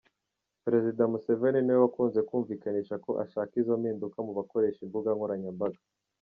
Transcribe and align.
Perezida 0.63 1.01
Museveni 1.11 1.59
ni 1.63 1.71
we 1.75 1.79
wakunze 1.83 2.19
kumvikanisha 2.27 2.95
ko 3.05 3.11
ashaka 3.23 3.51
izo 3.61 3.73
mpinduka 3.81 4.17
mu 4.25 4.31
bakoresha 4.39 4.79
imbuga 4.85 5.09
nkoranyambaga. 5.15 5.79